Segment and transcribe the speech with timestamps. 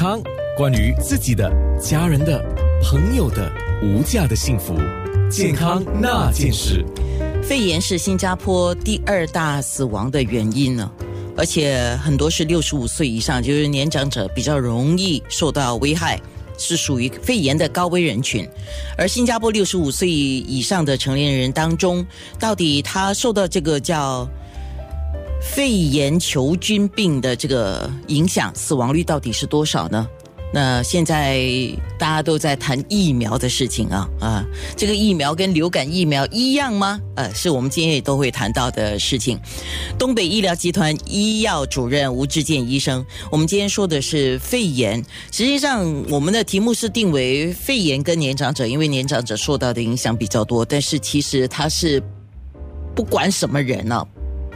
[0.00, 0.22] 康，
[0.56, 2.40] 关于自己的、家人的、
[2.80, 3.52] 朋友的
[3.82, 4.76] 无价的幸福，
[5.28, 6.86] 健康那件事。
[7.42, 10.88] 肺炎是新加坡第二大死亡的原因呢，
[11.36, 16.16] 而且很多是六十五岁以上，就是年长者比较容易受到危害，
[16.56, 18.48] 是属于肺炎的高危人群。
[18.96, 22.06] 而新加坡六十五岁以上的成年人当中，
[22.38, 24.28] 到底他受到这个叫
[25.40, 30.06] 肺炎球菌病的这个影响，死亡率到底是多少呢？
[30.50, 31.46] 那现在
[31.98, 36.98] 大家都在谈疫苗的事情啊啊，这个疫苗跟流感疫苗一样吗？
[37.16, 39.38] 呃，是我们今天也都会谈到的事情。
[39.98, 45.04] 东北医疗集团医药主任吴志健医生，我们今天说的是肺炎。
[45.30, 52.02] 实际上，我们的题目是定为肺炎跟年长者，因为年长者受到的影响比较多，但是其实它是
[52.94, 54.02] 不管什么人呢，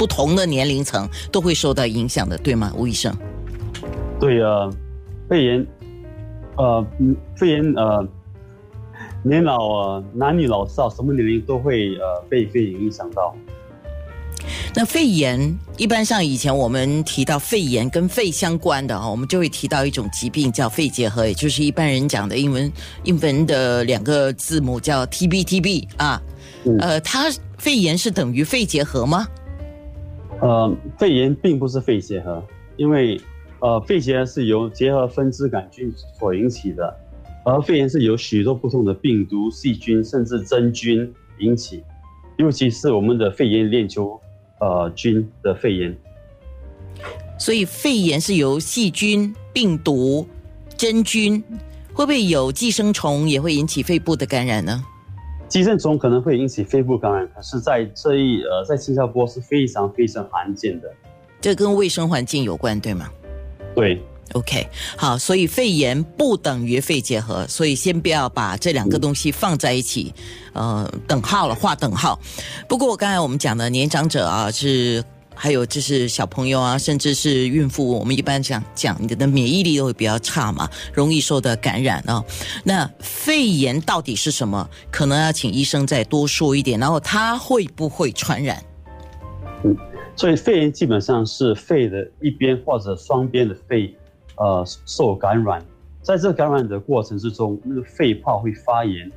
[0.00, 3.14] 不同的年龄层都会受到影响的，对吗，吴医生？
[4.18, 4.70] 对啊，
[5.28, 5.66] 肺炎。
[6.56, 6.86] 呃，
[7.36, 8.08] 肺炎呃，
[9.22, 13.36] 年老啊，男女老少，什么年龄都会呃被肺炎影响到。
[14.74, 22.72] 那肺炎一般上以前我们提到肺炎跟肺相关的哈，我们就会提到一种疾病叫肺结核，也就是一般人讲的英文
[23.04, 26.22] 英文的两个字母叫 TB，TB 啊。
[26.78, 29.26] 呃，它肺炎是等于肺结核吗？
[30.40, 32.42] 呃，肺炎并不是肺结核，
[32.76, 33.20] 因为。
[33.62, 36.96] 呃，肺结核是由结核分支杆菌所引起的，
[37.44, 41.84] 而肺炎是由许多不同的病毒、细菌甚至真菌引起，
[42.38, 44.18] 尤其是我们的肺炎链球
[44.60, 45.94] 呃菌的肺炎。
[47.38, 50.26] 所以肺炎是由细菌、病毒、
[50.74, 51.44] 真菌，
[51.92, 54.82] 会不会有寄生虫也会引起肺部的感染呢？
[55.50, 60.88] 寄生虫可能会引起肺部感染，可是在这一呃在新加坡是非常非常罕见的。
[61.40, 63.10] 这跟卫生环境有关，对吗？
[63.74, 64.00] 对
[64.34, 64.64] ，OK，
[64.96, 70.14] 好，所以肺炎不等于肺结核，所以先不要把这两个东西放在一起，
[70.52, 72.20] 呃，等号了，画等号。
[72.68, 75.02] 不过刚才我们讲的年长者啊，是
[75.42, 82.22] 还有就是小朋友啊，甚至是孕妇，我们一般讲讲你的免疫力都会比较差嘛，容易受到感染啊。
[82.62, 84.68] 那肺炎到底是什么？
[84.90, 88.62] 可能要请医生再多说一点，然后它会不会传染？
[89.64, 89.74] 嗯。
[90.14, 93.96] 所以肺炎基本上是肺的一边或者双边的肺，
[94.36, 95.64] 呃，受感染，
[96.02, 99.10] 在这感染的过程之中，那个肺泡会发炎，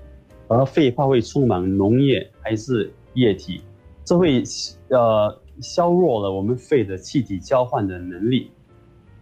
[0.48, 3.62] 而肺泡会充满脓液还是液体，
[4.06, 4.42] 这会
[4.88, 8.52] 呃削弱了我们肺的气体交换的能力，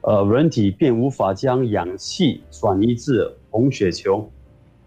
[0.01, 4.29] 呃，人体便无法将氧气转移至红血球，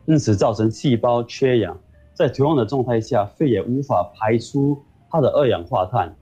[0.07, 1.79] 因此造成细胞缺氧，
[2.15, 6.17] 在同样的状态下，肺也无法排出它的二氧化碳。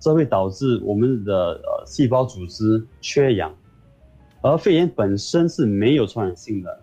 [0.00, 3.54] 这会导致我们的呃细胞组织缺氧，
[4.40, 6.80] 而肺炎本身是没有传染性的，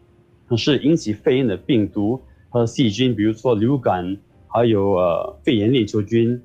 [0.48, 4.18] 可是引起肺炎的病毒和细菌，比如说流感，
[4.48, 6.42] 还有呃肺炎链球菌，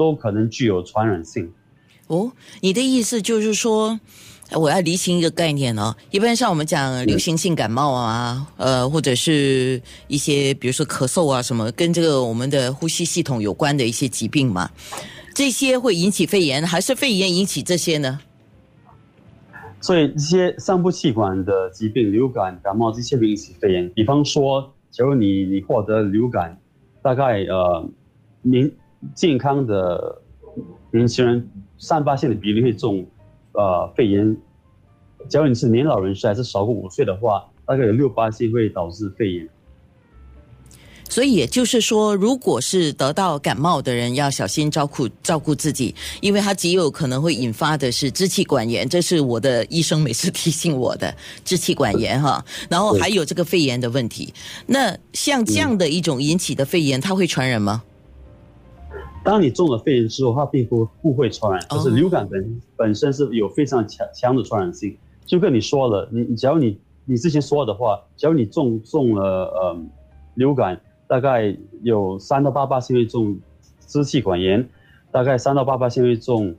[0.00, 1.52] 都可能具有传染性。
[2.06, 4.00] 哦，你的意思就是说，
[4.52, 5.94] 我要厘清一个概念哦。
[6.10, 14.70] 一般像我们讲流行性感冒啊，呃，或者是一些比如说咳嗽啊什么，跟这个我们的呼吸系统有关的一些疾病嘛。
[15.34, 18.18] 这些会引起肺炎，还是肺炎引起这些呢？
[19.82, 23.88] 所以这些上部气管的疾病，流感、感冒这些会引起肺炎。
[23.90, 26.58] 比方说，假如你你获得流感，
[27.02, 27.88] 大概呃，
[28.42, 28.70] 年
[29.14, 30.20] 健康的
[30.90, 33.06] 年轻人三八线的比例会中
[33.52, 34.36] 呃肺炎。
[35.28, 39.48] 假如你是年老人士还是少过五岁的话，大概有六八线会导致肺炎。
[41.08, 51.12] 所以也就是说，如果是得到感冒的人，要小心照顾照顾自己，因为它极有可能会引发的是支气管炎，这是我的医生每次提醒我的
[51.44, 52.44] 支气管炎哈。
[52.68, 54.32] 然后还有这个肺炎的问题。
[54.66, 57.82] 那像这样的一种引起的肺炎，它会传染吗？
[59.22, 61.66] 当你中了肺炎之后，它并不不会传染。
[61.68, 64.96] 可是流感本本身是有非常强强的传染性。
[65.26, 69.76] 就跟你说了，你只要你你之前说的话，只要你中中了呃
[70.34, 70.80] 流感。
[71.06, 73.36] 大概有三到八八线会中
[73.84, 74.68] 支气管炎，
[75.10, 76.54] 大概三到八八线会中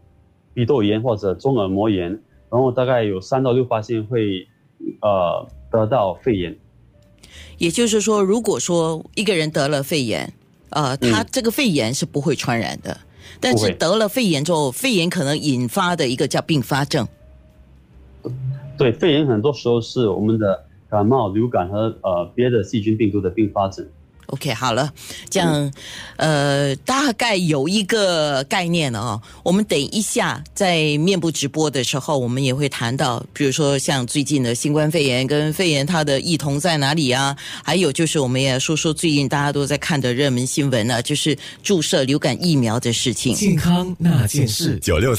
[0.53, 2.09] 鼻窦炎或者中耳膜炎，
[2.49, 4.45] 然后大概有三到六八线会
[5.01, 6.57] 呃得到肺炎。
[7.59, 10.33] 也就是说，如果说一个人得了肺炎，
[10.71, 12.97] 呃，它这个肺炎是不会传染的，
[13.39, 17.07] 但是得了肺炎之后，肺炎可能引发的一个叫并发症。
[18.77, 23.85] 对，肺炎很多时候是我们的感冒、流感和呃别的细菌、病毒的并发症。
[24.27, 24.91] OK，好了，
[25.29, 25.71] 这样，
[26.15, 29.21] 呃，大概有一个概念了哦。
[29.43, 37.35] 我们等一下在面部直播的时候，我们也会谈到，比如说像最近的新冠肺炎跟肺炎它的异同在哪里啊？
[37.63, 43.35] 还有就是我们也说说最近大家都在看的热门新闻呢，就是注射流感疫苗的事情。
[43.35, 45.11] 健康那件事，九六。